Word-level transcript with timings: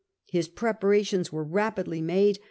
His 0.31 0.47
preparations 0.47 1.31
were 1.31 1.43
rapidly 1.43 2.01
made. 2.01 2.39